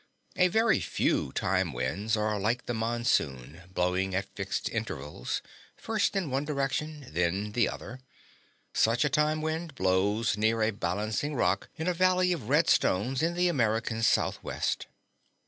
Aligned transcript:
A 0.35 0.47
very 0.47 0.79
few 0.79 1.31
time 1.31 1.73
winds 1.73 2.17
are 2.17 2.39
like 2.39 2.65
the 2.65 2.73
monsoon, 2.73 3.61
blowing 3.71 4.15
at 4.15 4.35
fixed 4.35 4.67
intervals, 4.67 5.43
first 5.77 6.15
in 6.15 6.31
one 6.31 6.43
direction, 6.43 7.05
then 7.11 7.51
the 7.51 7.69
other. 7.69 7.99
Such 8.73 9.05
a 9.05 9.09
time 9.09 9.43
wind 9.43 9.75
blows 9.75 10.37
near 10.37 10.63
a 10.63 10.71
balancing 10.71 11.35
rock 11.35 11.69
in 11.75 11.87
a 11.87 11.93
valley 11.93 12.33
of 12.33 12.49
red 12.49 12.67
stones 12.67 13.21
in 13.21 13.35
the 13.35 13.47
American 13.47 14.01
Southwest. 14.01 14.87